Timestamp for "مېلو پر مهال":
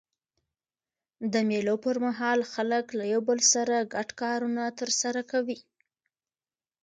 1.49-2.39